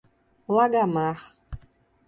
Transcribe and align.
Lagamar 0.57 1.17